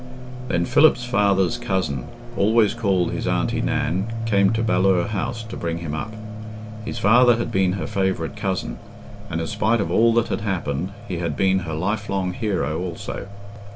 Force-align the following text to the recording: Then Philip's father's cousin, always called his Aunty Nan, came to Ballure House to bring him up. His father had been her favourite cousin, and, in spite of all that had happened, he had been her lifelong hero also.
Then 0.47 0.65
Philip's 0.65 1.05
father's 1.05 1.59
cousin, 1.59 2.05
always 2.35 2.73
called 2.73 3.11
his 3.11 3.27
Aunty 3.27 3.61
Nan, 3.61 4.07
came 4.25 4.51
to 4.53 4.63
Ballure 4.63 5.07
House 5.09 5.43
to 5.43 5.55
bring 5.55 5.77
him 5.77 5.93
up. 5.93 6.11
His 6.83 6.97
father 6.97 7.35
had 7.35 7.51
been 7.51 7.73
her 7.73 7.85
favourite 7.85 8.35
cousin, 8.35 8.79
and, 9.29 9.39
in 9.39 9.45
spite 9.45 9.79
of 9.79 9.91
all 9.91 10.11
that 10.15 10.29
had 10.29 10.41
happened, 10.41 10.91
he 11.07 11.19
had 11.19 11.37
been 11.37 11.59
her 11.59 11.75
lifelong 11.75 12.33
hero 12.33 12.79
also. 12.81 13.27